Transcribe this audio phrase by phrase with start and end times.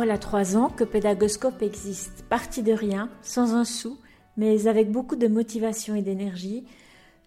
[0.00, 3.98] Voilà trois ans que Pédagoscope existe, parti de rien, sans un sou,
[4.38, 6.64] mais avec beaucoup de motivation et d'énergie.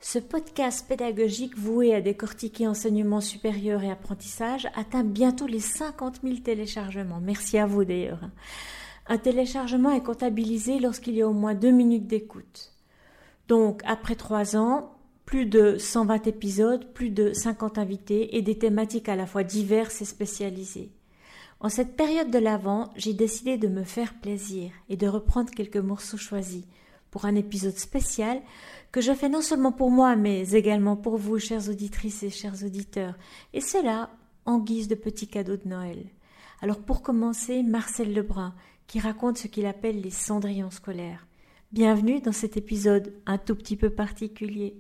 [0.02, 6.38] Ce podcast pédagogique voué à décortiquer enseignement supérieur et apprentissage atteint bientôt les 50 000
[6.38, 7.20] téléchargements.
[7.22, 8.22] Merci à vous d'ailleurs.
[9.06, 12.74] Un téléchargement est comptabilisé lorsqu'il y a au moins deux minutes d'écoute.
[13.50, 14.96] Donc, après trois ans,
[15.26, 20.02] plus de 120 épisodes, plus de 50 invités et des thématiques à la fois diverses
[20.02, 20.90] et spécialisées.
[21.64, 25.78] En cette période de l'Avent, j'ai décidé de me faire plaisir et de reprendre quelques
[25.78, 26.66] morceaux choisis
[27.10, 28.42] pour un épisode spécial
[28.92, 32.66] que je fais non seulement pour moi, mais également pour vous, chères auditrices et chers
[32.66, 33.16] auditeurs,
[33.54, 34.10] et cela
[34.46, 36.04] en guise de petit cadeau de Noël.
[36.62, 38.54] Alors pour commencer, Marcel Lebrun,
[38.86, 41.26] qui raconte ce qu'il appelle les cendrillons scolaires.
[41.72, 44.76] Bienvenue dans cet épisode un tout petit peu particulier.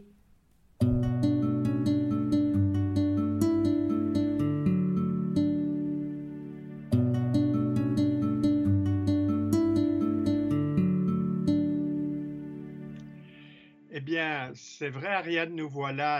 [14.53, 16.17] C'est vrai, Ariane, nous voilà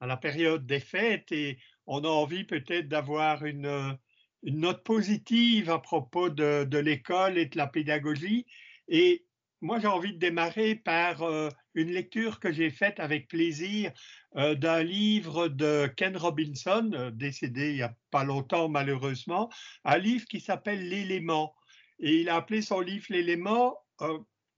[0.00, 3.98] à la, période des fêtes et on a envie peut-être d'avoir une,
[4.42, 8.46] note positive à propos de, de l'école et de la pédagogie.
[8.88, 9.24] Et
[9.62, 13.92] moi, j'ai envie de démarrer par euh, une lecture que j'ai faite avec plaisir
[14.36, 19.50] euh, d'un livre de Ken Robinson, euh, décédé il n'y a pas longtemps malheureusement,
[19.84, 21.54] un livre qui s'appelle L'élément.
[22.00, 23.78] Et il a appelé son livre L'élément,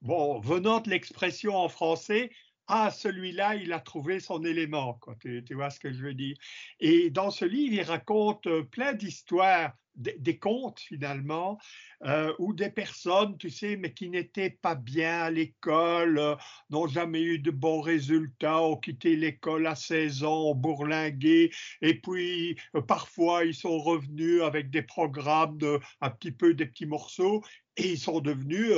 [0.01, 2.31] bon, venant de l'expression en français,
[2.67, 5.17] ah, celui-là, il a trouvé son élément, quoi.
[5.21, 6.37] Tu, tu, vois ce que je veux dire.
[6.81, 11.59] Et dans ce livre, il raconte plein d'histoires des, contes finalement,
[12.05, 16.37] euh, ou des personnes, tu sais, mais qui n'étaient pas bien à l'école, euh,
[16.71, 21.51] n'ont jamais eu de bons résultats, ont quitté l'école à 16 ans, ont bourlingué,
[21.83, 26.67] et puis euh, parfois ils sont revenus avec des programmes de un petit peu des
[26.67, 27.43] petits morceaux,
[27.77, 28.71] et ils sont devenus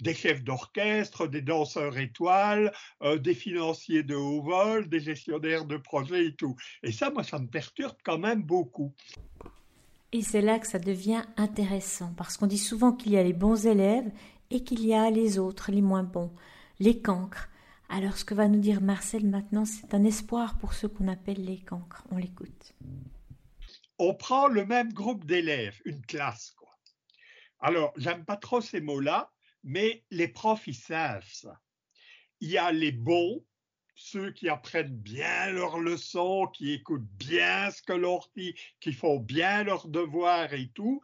[0.00, 2.72] des chefs d'orchestre, des danseurs étoiles,
[3.18, 6.54] des financiers de haut vol, des gestionnaires de projets et tout.
[6.84, 8.94] Et ça, moi, ça me perturbe quand même beaucoup.
[10.14, 13.32] Et c'est là que ça devient intéressant, parce qu'on dit souvent qu'il y a les
[13.32, 14.08] bons élèves
[14.50, 16.32] et qu'il y a les autres, les moins bons,
[16.78, 17.48] les cancres.
[17.88, 21.44] Alors ce que va nous dire Marcel maintenant, c'est un espoir pour ceux qu'on appelle
[21.44, 22.06] les cancres.
[22.12, 22.76] On l'écoute.
[23.98, 26.70] On prend le même groupe d'élèves, une classe, quoi.
[27.58, 29.32] Alors, j'aime pas trop ces mots-là,
[29.64, 31.60] mais les profs, ils savent ça.
[32.38, 33.44] Il y a les bons
[33.94, 39.18] ceux qui apprennent bien leurs leçons, qui écoutent bien ce que l'on dit, qui font
[39.18, 41.00] bien leurs devoirs et tout.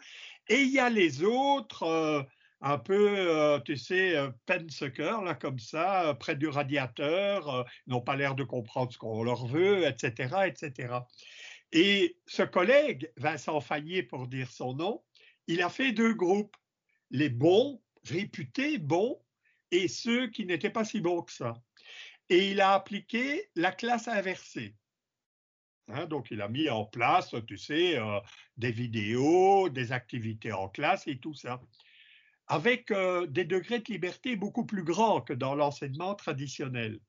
[0.49, 2.23] Et il y a les autres, euh,
[2.61, 8.17] un peu, euh, tu sais, euh, pensucker, là, comme ça, près du radiateur, n'ont pas
[8.17, 10.95] l'air de comprendre ce qu'on leur veut, etc., etc.
[11.73, 15.03] Et ce collègue, Vincent Fayet, pour dire son nom,
[15.47, 16.57] il a fait deux groupes,
[17.11, 19.21] les bons, réputés bons,
[19.71, 21.55] et ceux qui n'étaient pas si bons que ça
[22.31, 24.77] et il a appliqué la classe inversée.
[25.89, 28.21] Hein, donc, il a mis en place, tu sais, euh,
[28.57, 31.61] des vidéos, des activités en classe et tout ça,
[32.47, 37.01] avec euh, des degrés de liberté beaucoup plus grands que dans l'enseignement traditionnel.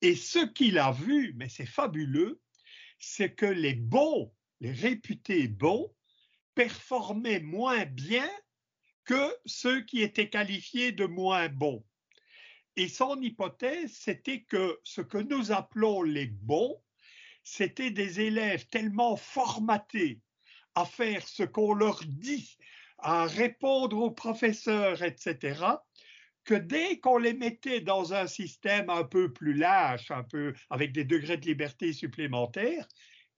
[0.00, 2.40] Et ce qu'il a vu, mais c'est fabuleux,
[2.98, 5.94] c'est que les bons, les réputés bons,
[6.54, 8.28] performaient moins bien
[9.04, 11.84] que ceux qui étaient qualifiés de moins bons.
[12.78, 16.80] Et son hypothèse, c'était que ce que nous appelons les bons,
[17.42, 20.20] c'était des élèves tellement formatés
[20.76, 22.56] à faire ce qu'on leur dit,
[22.98, 25.60] à répondre aux professeurs, etc.,
[26.44, 30.92] que dès qu'on les mettait dans un système un peu plus lâche, un peu avec
[30.92, 32.86] des degrés de liberté supplémentaires,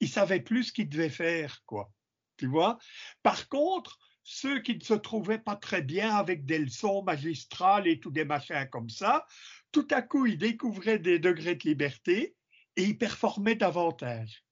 [0.00, 1.90] ils savaient plus ce qu'ils devaient faire, quoi.
[2.36, 2.76] Tu vois?
[3.22, 8.00] Par contre, ceux qui ne se trouvaient pas très bien avec des leçons magistrales et
[8.00, 9.26] tout des machins comme ça,
[9.72, 12.36] tout à coup, ils découvraient des degrés de liberté
[12.76, 14.44] et ils performaient davantage.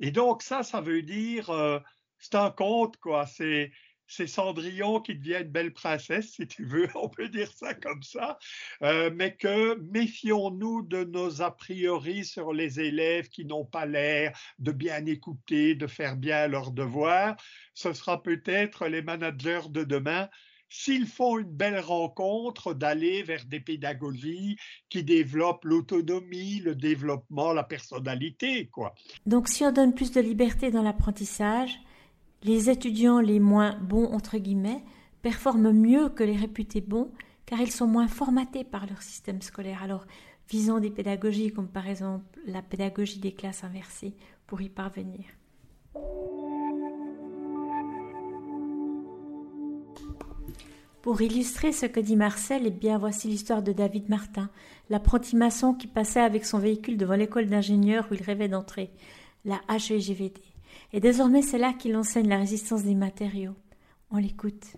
[0.00, 1.78] Et donc ça, ça veut dire, euh,
[2.18, 3.26] c'est un conte, quoi.
[3.26, 3.72] C'est
[4.10, 8.02] c'est Cendrillon qui devient une belle princesse, si tu veux, on peut dire ça comme
[8.02, 8.38] ça,
[8.82, 14.36] euh, mais que méfions-nous de nos a priori sur les élèves qui n'ont pas l'air
[14.58, 17.36] de bien écouter, de faire bien leurs devoirs?
[17.74, 20.28] Ce sera peut-être les managers de demain
[20.70, 24.56] s'ils font une belle rencontre, d'aller vers des pédagogies
[24.88, 28.94] qui développent l'autonomie, le développement, la personnalité, quoi.
[29.26, 31.80] Donc, si on donne plus de liberté dans l'apprentissage,
[32.42, 34.82] les étudiants les moins bons, entre guillemets,
[35.22, 37.10] performent mieux que les réputés bons
[37.46, 39.82] car ils sont moins formatés par leur système scolaire.
[39.82, 40.06] Alors,
[40.48, 44.14] visant des pédagogies comme par exemple la pédagogie des classes inversées
[44.46, 45.24] pour y parvenir.
[51.02, 54.50] Pour illustrer ce que dit Marcel, eh bien voici l'histoire de David Martin,
[54.90, 58.90] l'apprenti maçon qui passait avec son véhicule devant l'école d'ingénieurs où il rêvait d'entrer,
[59.44, 60.49] la HEGVD.
[60.92, 63.54] Et désormais c'est là qu'il enseigne la résistance des matériaux.
[64.10, 64.76] On l'écoute.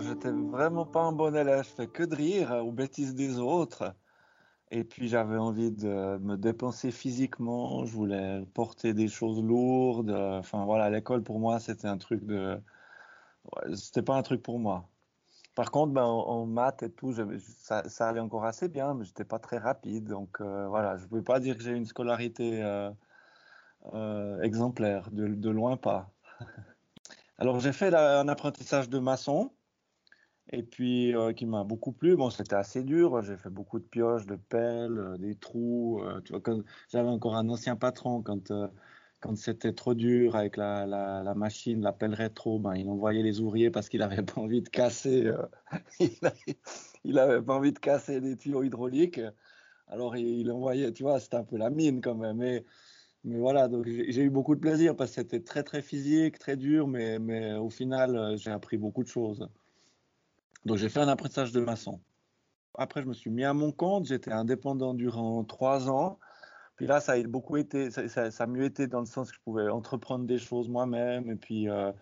[0.00, 3.94] j'étais vraiment pas un bon élève, je fais que de rire aux bêtises des autres.
[4.70, 10.10] Et puis j'avais envie de me dépenser physiquement, je voulais porter des choses lourdes.
[10.10, 12.60] Enfin voilà, l'école pour moi c'était un truc de.
[13.74, 14.88] c'était pas un truc pour moi.
[15.54, 19.24] Par contre, ben, en, maths et tout, ça, ça, allait encore assez bien, mais j'étais
[19.24, 20.04] pas très rapide.
[20.04, 22.90] Donc euh, voilà, je ne pouvais pas dire que j'ai une scolarité euh,
[23.94, 26.10] euh, exemplaire, de, de, loin pas.
[27.38, 29.50] Alors j'ai fait un apprentissage de maçon
[30.52, 32.16] et puis euh, qui m'a beaucoup plu.
[32.16, 33.22] Bon, c'était assez dur.
[33.22, 36.00] J'ai fait beaucoup de pioches, de pelles, euh, des trous.
[36.02, 36.42] Euh, tu vois,
[36.88, 38.52] j'avais encore un ancien patron quand
[39.20, 43.40] quand c'était trop dur avec la, la, machine, la pelle rétro, ben, il envoyait les
[43.40, 45.30] ouvriers parce qu'il n'avait pas envie de casser.
[47.04, 49.20] il n'avait pas envie de casser des tuyaux hydrauliques.
[49.88, 52.38] Alors il, envoyait, tu vois, c'était un peu la mine quand même.
[52.38, 52.64] Mais,
[53.24, 56.56] mais voilà, donc j'ai eu beaucoup de plaisir parce que c'était très très physique, très
[56.56, 59.48] dur, mais, mais au final j'ai appris beaucoup de choses.
[60.64, 62.00] Donc j'ai fait un apprentissage de maçon.
[62.74, 66.18] Après, je me suis mis à mon compte, j'étais indépendant durant trois ans.
[66.80, 69.42] Puis là, ça a beaucoup été, ça, a mieux été dans le sens que je
[69.42, 71.30] pouvais entreprendre des choses moi-même.
[71.30, 71.92] Et puis, euh,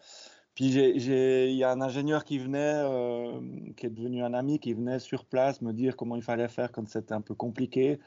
[0.54, 3.40] puis il y a un ingénieur qui venait, euh,
[3.76, 6.70] qui est devenu un ami, qui venait sur place me dire comment il fallait faire
[6.70, 7.98] quand c'était un peu compliqué.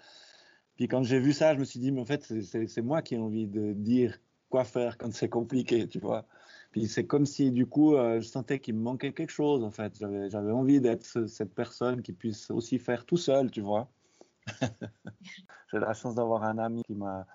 [0.78, 3.16] Puis quand j'ai vu ça, je me suis dit, mais en fait, c'est moi qui
[3.16, 4.18] ai envie de dire
[4.50, 6.26] quoi faire quand c'est compliqué, tu vois.
[6.72, 9.72] Puis c'est comme si du coup, euh, je sentais qu'il me manquait quelque chose en
[9.72, 9.94] fait.
[10.00, 13.92] J'avais envie d'être cette personne qui puisse aussi faire tout seul, tu vois.
[15.72, 17.26] J'ai la chance d'avoir un ami qui m'a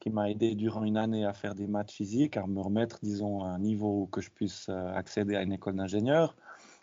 [0.00, 3.44] qui m'a aidé durant une année à faire des maths physiques, à me remettre, disons,
[3.44, 6.34] à un niveau où que je puisse euh, accéder à une école d'ingénieur.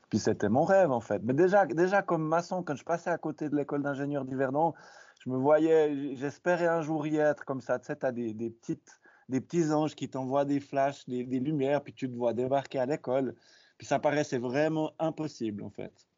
[0.09, 1.21] Puis c'était mon rêve en fait.
[1.23, 4.73] Mais déjà, déjà comme maçon, quand je passais à côté de l'école d'ingénieur d'Yverdon,
[5.19, 7.77] je me voyais, j'espérais un jour y être comme ça.
[7.77, 8.99] Tu sais, as des, des petites
[9.29, 12.85] des petits anges qui t'envoient des flashs, des, lumières, puis tu te vois débarquer à
[12.85, 13.35] l'école.
[13.77, 16.08] Puis ça paraissait vraiment impossible en fait.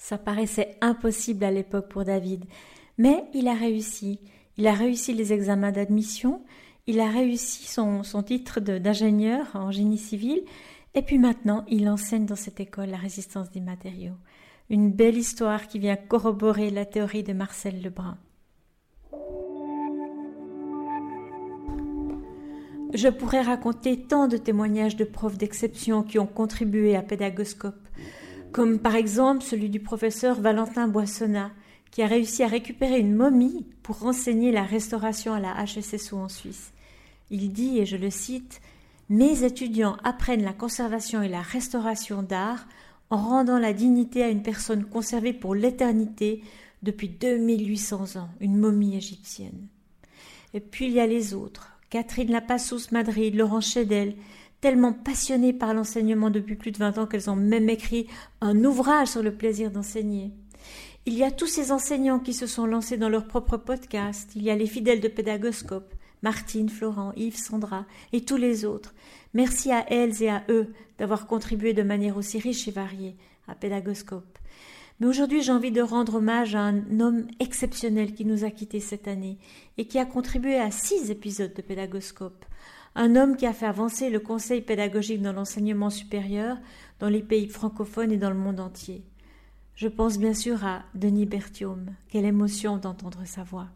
[0.00, 2.46] Ça paraissait impossible à l'époque pour David.
[2.96, 4.18] Mais il a réussi.
[4.56, 6.42] Il a réussi les examens d'admission,
[6.86, 10.40] il a réussi son, son titre d'ingénieur en génie civil,
[10.94, 14.16] et puis maintenant il enseigne dans cette école la résistance des matériaux.
[14.70, 18.16] Une belle histoire qui vient corroborer la théorie de Marcel Lebrun.
[22.94, 27.86] Je pourrais raconter tant de témoignages de profs d'exception qui ont contribué à Pédagoscope,
[28.52, 31.50] comme par exemple celui du professeur Valentin Boissonnat,
[31.90, 36.28] qui a réussi à récupérer une momie pour enseigner la restauration à la HSSO en
[36.28, 36.72] Suisse.
[37.30, 38.60] Il dit, et je le cite,
[39.08, 42.66] Mes étudiants apprennent la conservation et la restauration d'art
[43.10, 46.42] en rendant la dignité à une personne conservée pour l'éternité
[46.82, 49.66] depuis 2800 ans, une momie égyptienne.
[50.54, 54.14] Et puis il y a les autres, Catherine Lapassos Madrid, Laurent Chedel,
[54.60, 58.06] tellement passionnées par l'enseignement depuis plus de vingt ans qu'elles ont même écrit
[58.40, 60.32] un ouvrage sur le plaisir d'enseigner.
[61.06, 64.32] Il y a tous ces enseignants qui se sont lancés dans leur propre podcast.
[64.36, 68.94] Il y a les fidèles de Pédagoscope, Martine, Florent, Yves, Sandra et tous les autres.
[69.32, 73.16] Merci à elles et à eux d'avoir contribué de manière aussi riche et variée
[73.48, 74.38] à Pédagoscope.
[75.00, 78.80] Mais aujourd'hui, j'ai envie de rendre hommage à un homme exceptionnel qui nous a quittés
[78.80, 79.38] cette année
[79.78, 82.44] et qui a contribué à six épisodes de Pédagoscope.
[82.94, 86.56] Un homme qui a fait avancer le conseil pédagogique dans l'enseignement supérieur
[86.98, 89.04] dans les pays francophones et dans le monde entier.
[89.74, 91.94] Je pense bien sûr à Denis Berthiaume.
[92.08, 93.68] Quelle émotion d'entendre sa voix.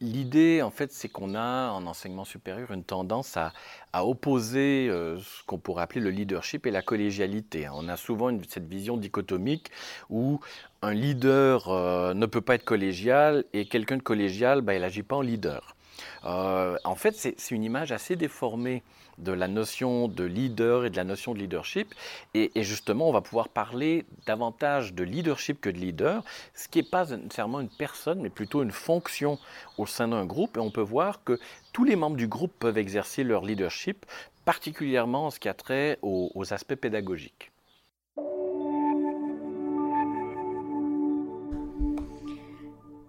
[0.00, 3.52] L'idée, en fait, c'est qu'on a en enseignement supérieur une tendance à,
[3.94, 7.68] opposer euh, ce qu'on pourrait appeler le leadership et la collégialité.
[7.72, 9.70] On a souvent cette vision dichotomique
[10.08, 10.40] où
[10.82, 15.02] un leader euh, ne peut pas être collégial et quelqu'un de collégial, bah, il n'agit
[15.02, 15.75] pas en leader.
[16.24, 18.82] Euh, en fait, c'est une image assez déformée
[19.18, 21.94] de la notion de leader et de la notion de leadership.
[22.34, 26.22] Et, justement, on va pouvoir parler davantage de leadership que de leader,
[26.54, 29.38] ce qui n'est pas nécessairement une personne, mais plutôt une fonction
[29.78, 30.56] au sein d'un groupe.
[30.56, 31.38] Et on peut voir que
[31.72, 34.04] tous les membres du groupe peuvent exercer leur leadership,
[34.44, 37.50] particulièrement en ce qui a trait aux aspects pédagogiques.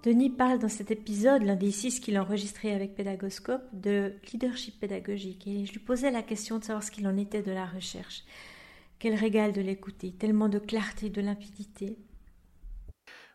[0.08, 4.80] Denis parle dans cet épisode, l'un des six qu'il a enregistré avec Pédagoscope, de leadership
[4.80, 5.46] pédagogique.
[5.48, 8.24] Et je lui posais la question de savoir ce qu'il en était de la recherche.
[9.00, 11.98] Quel régal de l'écouter, tellement de clarté, de limpidité.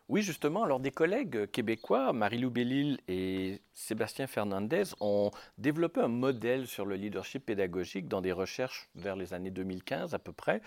[0.09, 0.63] Oui, justement.
[0.63, 6.95] Alors, des collègues québécois, Marie-Lou Bellil et Sébastien Fernandez, ont développé un modèle sur le
[6.95, 10.63] leadership pédagogique dans des recherches vers les années 2015 à peu près.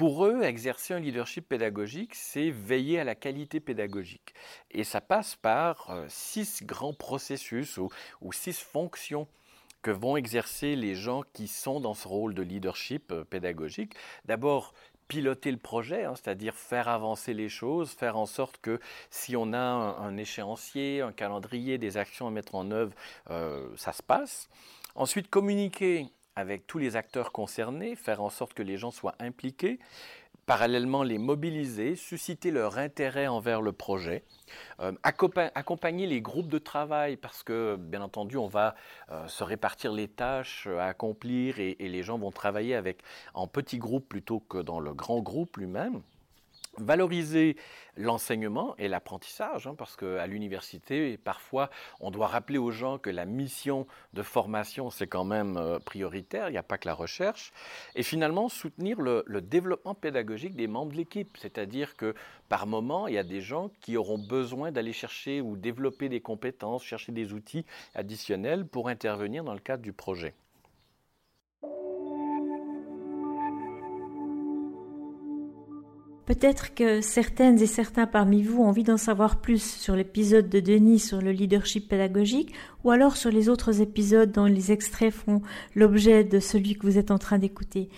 [0.00, 4.32] Pour eux, exercer un leadership pédagogique, c'est veiller à la qualité pédagogique.
[4.70, 7.90] Et ça passe par euh, six grands processus ou,
[8.22, 9.28] ou six fonctions
[9.82, 13.92] que vont exercer les gens qui sont dans ce rôle de leadership euh, pédagogique.
[14.24, 14.72] D'abord,
[15.06, 18.80] piloter le projet, hein, c'est-à-dire faire avancer les choses, faire en sorte que
[19.10, 22.94] si on a un, échéancier, un calendrier, des actions à mettre en œuvre,
[23.28, 24.48] euh, ça se passe.
[24.94, 26.06] Ensuite, communiquer
[26.36, 29.78] avec tous les acteurs concernés, faire en sorte que les gens soient impliqués
[30.50, 34.24] parallèlement les mobiliser, susciter leur intérêt envers le projet,
[34.80, 38.74] euh, accompagner les groupes de travail parce que, bien entendu, on va
[39.12, 43.46] euh, se répartir les tâches à accomplir et, et, les gens vont travailler avec, en
[43.46, 46.02] petits groupes plutôt que dans le grand groupe lui-même
[46.82, 47.56] valoriser
[47.96, 51.70] l'enseignement et l'apprentissage, hein, parce qu'à l'université, parfois,
[52.00, 56.48] on doit rappeler aux gens que la mission de formation, c'est quand même euh, prioritaire,
[56.48, 57.52] il n'y a pas que la recherche,
[57.94, 62.14] et finalement soutenir le, le développement pédagogique des membres de l'équipe, c'est-à-dire que
[62.48, 66.20] par moment, il y a des gens qui auront besoin d'aller chercher ou développer des
[66.20, 70.34] compétences, chercher des outils additionnels pour intervenir dans le cadre du projet.
[76.30, 80.60] Peut-être que certaines et certains parmi vous ont envie d'en savoir plus sur l'épisode de
[80.60, 85.42] Denis sur le leadership pédagogique ou alors sur les autres épisodes dont les extraits font
[85.74, 87.88] l'objet de celui que vous êtes en train d'écouter.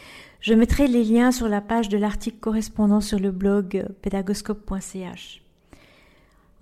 [0.41, 5.43] Je mettrai les liens sur la page de l'article correspondant sur le blog pédagoscope.ch.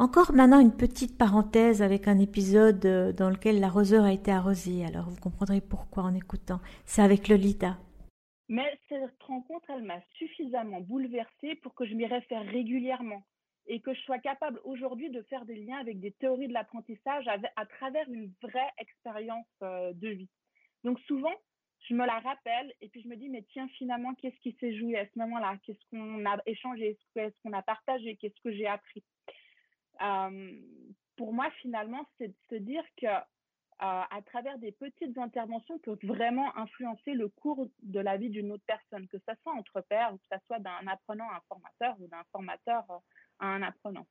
[0.00, 5.09] Encore maintenant une petite parenthèse avec un épisode dans lequel l'arroseur a été arrosé, alors
[5.09, 6.59] vous comprendrez pourquoi en écoutant.
[6.85, 7.77] C'est avec Lolita.
[8.50, 13.23] Mais cette rencontre, elle m'a suffisamment bouleversée pour que je m'y réfère régulièrement
[13.69, 17.28] et que je sois capable aujourd'hui de faire des liens avec des théories de l'apprentissage
[17.28, 20.28] à, travers une vraie expérience euh, de vie.
[20.83, 21.33] Donc souvent,
[21.88, 24.76] je me la rappelle et puis je me dis, mais tiens, finalement, qu'est-ce qui s'est
[24.76, 25.57] joué à ce moment-là?
[25.62, 26.99] Qu'est-ce qu'on a échangé?
[27.14, 28.16] Qu'est-ce qu'on a partagé?
[28.16, 29.04] Qu'est-ce que j'ai appris?
[30.02, 30.61] Euh,
[31.16, 33.07] Pour moi, finalement, c'est de se dire que
[33.83, 38.65] à travers des petites interventions peuvent vraiment influencer le cours de la vie d'une autre
[38.67, 41.97] personne, que ce soit entre pairs ou que ce soit d'un apprenant à un formateur
[41.99, 42.99] ou d'un formateur euh,
[43.39, 44.07] à un apprenant.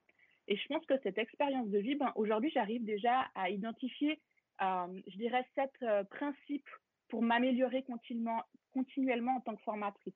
[0.48, 4.20] Et je pense que cette expérience de vie, ben, aujourd'hui, j'arrive déjà à identifier,
[4.64, 6.70] euh, je dirais, sept euh, principes
[7.08, 8.42] pour m'améliorer continuellement,
[8.74, 10.16] continuellement en tant que formatrice.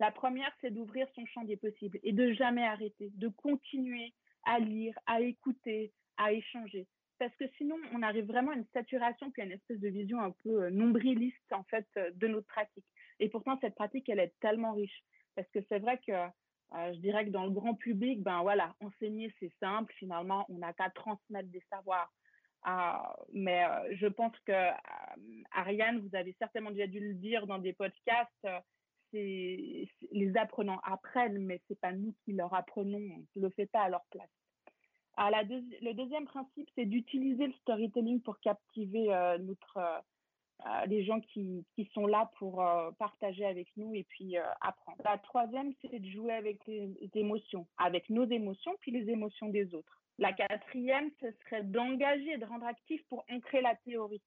[0.00, 4.12] La première, c'est d'ouvrir son champ des possibles et de jamais arrêter, de continuer
[4.44, 6.86] à lire, à écouter, à échanger
[7.22, 10.20] parce que sinon, on arrive vraiment à une saturation, puis à une espèce de vision
[10.20, 12.84] un peu euh, nombriliste, en fait, euh, de notre pratique.
[13.20, 15.04] Et pourtant, cette pratique, elle est tellement riche.
[15.36, 18.74] Parce que c'est vrai que euh, je dirais que dans le grand public, ben voilà,
[18.80, 19.94] enseigner, c'est simple.
[19.98, 22.12] Finalement, on n'a qu'à transmettre des savoirs.
[23.32, 24.70] mais je pense que,
[25.52, 28.48] Ariane, vous avez certainement déjà dû le dire dans des podcasts,
[29.12, 33.66] c'est les apprenants apprennent, mais c'est pas nous qui leur apprenons, on ne le fait
[33.66, 34.41] pas à leur place.
[35.16, 39.98] Ah, la le deuxième principe, c'est d'utiliser le storytelling pour captiver euh, notre, euh,
[40.66, 42.64] euh, les gens qui, qui, sont là pour
[42.98, 44.98] partager avec nous et puis apprendre.
[45.04, 49.74] La troisième, c'est de jouer avec les émotions, avec nos émotions, puis les émotions des
[49.74, 49.98] autres.
[50.18, 54.22] La quatrième, ce serait d'engager, de rendre actif pour ancrer la théorie.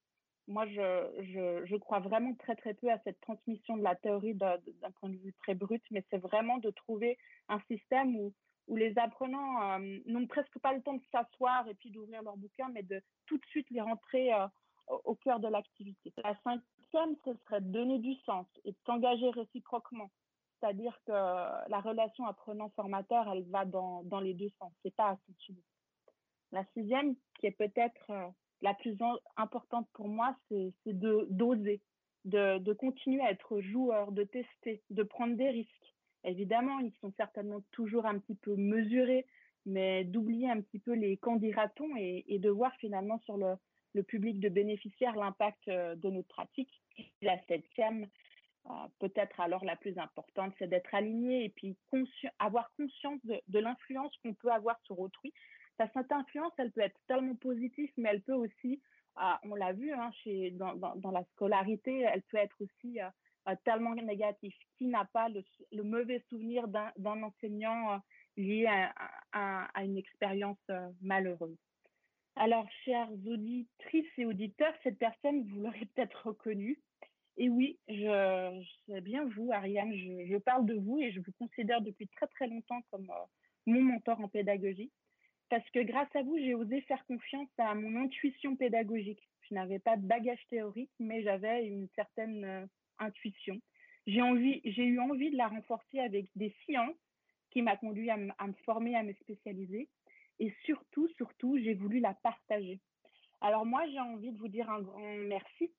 [0.48, 4.36] Moi, je, je, je, crois vraiment très, très peu à cette transmission de la théorie
[4.36, 4.60] d'un
[5.00, 7.18] point de vue très brut, mais c'est vraiment de trouver
[7.50, 8.34] un système où
[8.68, 12.38] où les apprenants euh, n'ont presque pas le temps de s'asseoir et puis d'ouvrir leur
[12.38, 14.48] bouquin, mais de tout de suite les rentrer euh,
[14.88, 16.14] au cœur de l'activité.
[16.24, 20.10] La cinquième, ce serait de donner du sens et de s'engager réciproquement.
[20.60, 25.56] C'est-à-dire que la relation apprenant-formateur, elle va dans, dans les deux sens, c'est pas sens
[26.52, 28.28] La sixième, qui est peut-être euh,
[28.62, 28.98] la plus
[29.38, 31.82] importante pour moi, c'est de d'oser,
[32.24, 35.95] de, de continuer à être joueur, de tester, de prendre des risques
[36.26, 39.26] Évidemment, ils sont certainement toujours un petit peu mesurés,
[39.66, 43.56] mais d'oublier un petit peu les candidatons et, et de voir finalement sur le,
[43.96, 46.82] le public de bénéficiaires l'impact euh, de notre pratique.
[47.22, 48.08] La septième,
[48.68, 51.78] euh, peut-être alors la plus importante, c'est d'être aligné et puis
[52.40, 55.34] avoir conscience de, de l'influence qu'on peut avoir sur autrui.
[55.80, 58.82] cette influence, elle peut être tellement positive, mais elle peut aussi,
[59.18, 63.00] euh, on l'a vu hein, chez, dans, dans, dans, la scolarité, elle peut être aussi
[63.00, 63.10] euh,
[63.64, 64.54] tellement négatif.
[64.78, 67.98] Qui n'a pas le, mauvais souvenir d'un enseignant euh,
[68.38, 68.68] lié
[69.32, 71.58] à, une expérience euh, malheureuse
[72.36, 76.80] Alors, chères auditrices et auditeurs, cette personne, vous l'aurez peut-être reconnue.
[77.38, 81.82] Et oui, je, sais bien vous, Ariane, je, parle de vous et je vous considère
[81.82, 83.08] depuis très très longtemps comme
[83.66, 84.92] mon mentor en pédagogie,
[85.50, 89.28] parce que grâce à vous, j'ai osé faire confiance à mon intuition pédagogique.
[89.50, 92.66] Je n'avais pas de bagage théorique, mais j'avais une certaine euh,
[93.00, 93.60] intuition.
[94.08, 96.96] J'ai eu envie de la renforcer avec des sciences
[97.52, 99.88] qui m'a conduit à, à me former, à me spécialiser.
[100.40, 102.80] Et surtout, surtout, j'ai voulu la partager.
[103.42, 105.72] Alors moi, j'ai envie de vous dire un grand merci.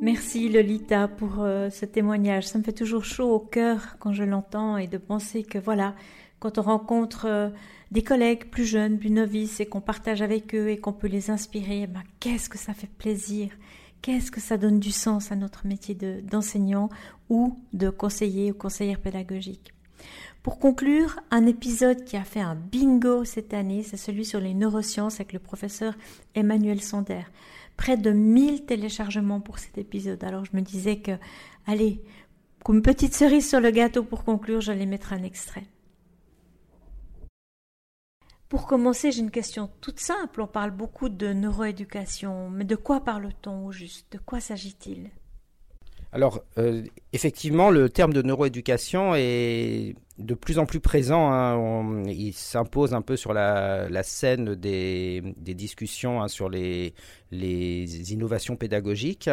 [0.00, 2.46] Merci Lolita pour euh, ce témoignage.
[2.46, 5.94] Ça me fait toujours chaud au cœur quand je l'entends et de penser que voilà,
[6.38, 7.50] quand on rencontre euh,
[7.90, 11.30] des collègues plus jeunes, plus novices et qu'on partage avec eux et qu'on peut les
[11.30, 13.50] inspirer, eh ben, qu'est-ce que ça fait plaisir,
[14.02, 16.88] qu'est-ce que ça donne du sens à notre métier d'enseignant
[17.28, 19.72] ou de conseiller ou conseillère pédagogique?
[20.42, 24.54] Pour conclure, un épisode qui a fait un bingo cette année, c'est celui sur les
[24.54, 25.94] neurosciences avec le professeur
[26.36, 27.22] Emmanuel Sander.
[27.76, 30.22] Près de 1000 téléchargements pour cet épisode.
[30.22, 31.12] Alors je me disais que,
[31.66, 32.00] allez,
[32.62, 35.64] comme petite cerise sur le gâteau pour conclure, j'allais mettre un extrait.
[38.48, 40.40] Pour commencer, j'ai une question toute simple.
[40.40, 44.12] On parle beaucoup de neuroéducation, mais de quoi parle-t-on au juste?
[44.12, 45.10] De quoi s'agit-il?
[46.12, 51.30] Alors, euh, effectivement, le terme de neuroéducation est de plus en plus présent.
[51.30, 52.02] Hein.
[52.06, 56.94] il s'impose un peu sur la, scène des, discussions hein, sur les,
[57.30, 59.30] les, innovations pédagogiques.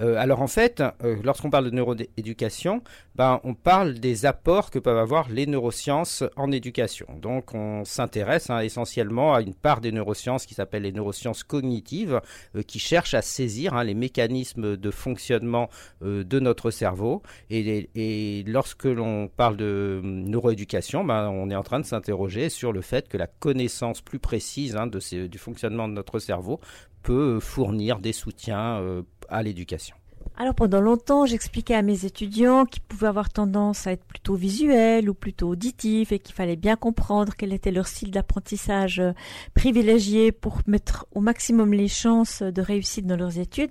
[0.00, 2.82] Euh, alors en fait, euh, lorsqu'on parle de neuroéducation,
[3.14, 7.06] ben, on parle des apports que peuvent avoir les neurosciences en éducation.
[7.20, 12.20] Donc on s'intéresse hein, essentiellement à une part des neurosciences qui s'appelle les neurosciences cognitives,
[12.56, 15.68] euh, qui cherchent à saisir les mécanismes de fonctionnement
[16.00, 17.22] de notre cerveau.
[17.50, 22.72] Et, et lorsque l'on parle de neuroéducation, ben, on est en train de s'interroger sur
[22.72, 26.60] le fait que la connaissance plus précise hein, de du fonctionnement de notre cerveau
[27.02, 29.96] peut fournir des soutiens euh, à l'éducation.
[30.36, 35.08] Alors pendant longtemps, j'expliquais à mes étudiants qu'ils pouvaient avoir tendance à être plutôt visuels
[35.08, 39.12] ou plutôt auditifs et qu'il fallait bien comprendre quel était leur style d'apprentissage euh,
[39.54, 43.70] privilégié pour mettre au maximum les chances de réussite dans leurs études.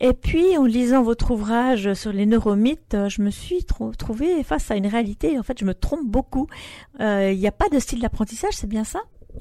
[0.00, 4.76] Et puis, en lisant votre ouvrage sur les neuromythes, je me suis trouvée face à
[4.76, 5.38] une réalité.
[5.38, 6.48] En fait, je me trompe beaucoup.
[6.98, 8.98] Euh, il n'y a pas de style d'apprentissage, c'est bien ça?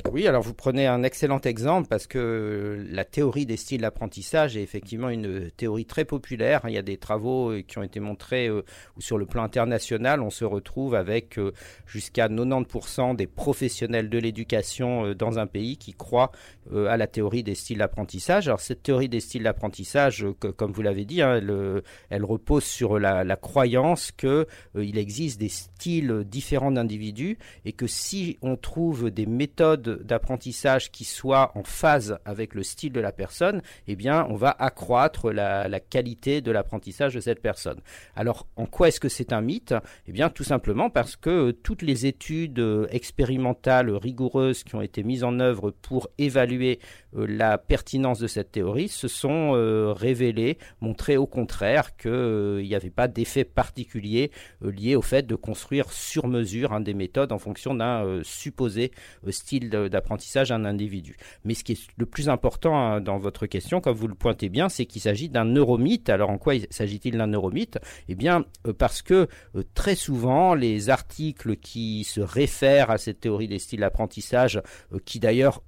[0.09, 4.61] Oui, alors vous prenez un excellent exemple parce que la théorie des styles d'apprentissage est
[4.61, 6.61] effectivement une théorie très populaire.
[6.65, 8.63] Il y a des travaux euh, qui ont été montrés euh,
[8.95, 11.51] où sur le plan international, on se retrouve avec euh,
[11.85, 16.31] jusqu'à 90% des professionnels de l'éducation dans un pays qui croient
[16.73, 18.47] à la théorie des styles d'apprentissage.
[18.47, 20.25] Alors cette théorie des styles d'apprentissage,
[20.55, 25.49] comme vous l'avez dit, hein, elle, elle, repose sur la, la croyance qu'il existe des
[25.49, 32.17] styles différents d'individus et que si on trouve des méthodes d'apprentissage qui soit en phase
[32.25, 37.15] avec le style de la personne, eh bien, on va accroître la, qualité de l'apprentissage
[37.15, 37.79] de cette personne.
[38.15, 39.73] Alors, en quoi est-ce que c'est un mythe?
[40.07, 45.03] Eh bien, tout simplement parce que toutes les études euh, expérimentales rigoureuses qui ont été
[45.03, 46.79] mises en œuvre pour évaluer
[47.15, 52.75] euh, la pertinence de cette théorie se sont euh, révélées, montrées au contraire qu'il n'y
[52.75, 57.73] avait pas d'effet particulier lié au fait de construire sur mesure des méthodes en fonction
[57.73, 58.91] d'un supposé
[59.29, 61.17] style d'apprentissage à un individu.
[61.45, 64.49] Mais ce qui est le plus important hein, dans votre question, comme vous le pointez
[64.49, 66.09] bien, c'est qu'il s'agit d'un neuromythe.
[66.09, 67.79] Alors en quoi s'agit-il d'un neuromythe?
[68.07, 73.21] Eh bien, euh, parce que euh, très souvent, les articles qui se réfèrent à cette
[73.21, 74.61] théorie des styles d'apprentissage,
[74.93, 75.63] euh, qui d'ailleurs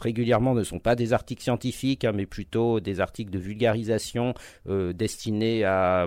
[0.00, 4.34] régulièrement ne sont pas des articles scientifiques, hein, mais plutôt des articles de vulgarisation
[4.66, 6.06] destinés à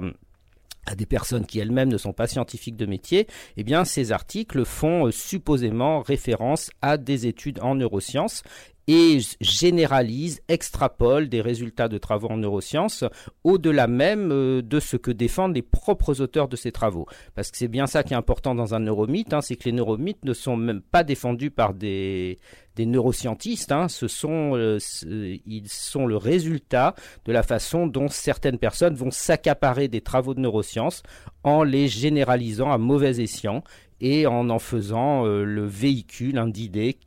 [0.85, 4.65] à des personnes qui elles-mêmes ne sont pas scientifiques de métier, eh bien ces articles
[4.65, 8.43] font euh, supposément référence à des études en neurosciences
[8.87, 13.03] et généralise, extrapole des résultats de travaux en neurosciences
[13.43, 17.05] au-delà même euh, de ce que défendent les propres auteurs de ces travaux.
[17.35, 19.71] Parce que c'est bien ça qui est important dans un neuromythe, hein, c'est que les
[19.71, 22.39] neuromythes ne sont même pas défendus par des,
[22.75, 28.57] des neuroscientistes, hein, ce sont, euh, ils sont le résultat de la façon dont certaines
[28.57, 31.03] personnes vont s'accaparer des travaux de neurosciences
[31.43, 33.63] en les généralisant à mauvais escient
[34.01, 36.97] et en en faisant euh, le véhicule d'idées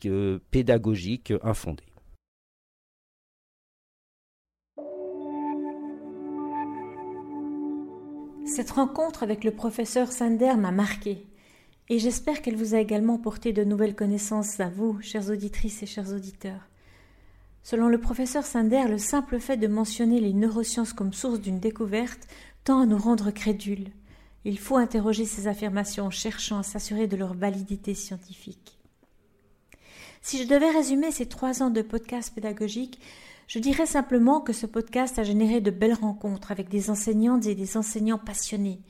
[0.50, 1.84] pédagogiques infondées.
[8.46, 11.26] Cette rencontre avec le professeur Sander m'a marqué
[11.88, 15.86] et j'espère qu'elle vous a également porté de nouvelles connaissances à vous, chères auditrices et
[15.86, 16.68] chers auditeurs.
[17.62, 22.26] Selon le professeur Sander, le simple fait de mentionner les neurosciences comme source d'une découverte
[22.64, 23.90] tend à nous rendre crédules.
[24.48, 28.78] Il faut interroger ces affirmations en cherchant à s'assurer de leur validité scientifique.
[30.22, 33.00] Si je devais résumer ces trois ans de podcast pédagogique,
[33.48, 37.54] Je dirais simplement que ce podcast a généré de belles rencontres avec des enseignantes et
[37.54, 38.80] des enseignants passionnés,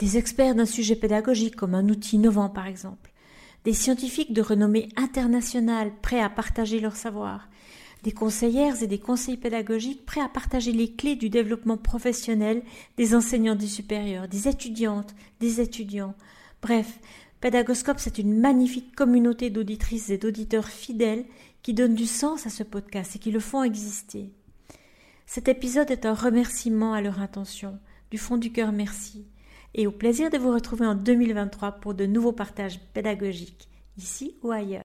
[0.00, 3.12] des experts d'un sujet pédagogique comme un outil innovant par exemple,
[3.64, 7.48] des scientifiques de renommée internationale prêts à partager leur savoir,
[8.04, 12.62] des conseillères et des conseils pédagogiques prêts à partager les clés du développement professionnel
[12.98, 16.14] des enseignants du supérieur, des étudiantes, des étudiants.
[16.60, 17.00] Bref,
[17.40, 21.24] Pédagoscope, c'est une magnifique communauté d'auditrices et d'auditeurs fidèles
[21.62, 24.30] qui donnent du sens à ce podcast et qui le font exister.
[25.24, 27.78] Cet épisode est un remerciement à leur intention.
[28.10, 29.24] Du fond du cœur, merci.
[29.72, 34.52] Et au plaisir de vous retrouver en 2023 pour de nouveaux partages pédagogiques, ici ou
[34.52, 34.84] ailleurs.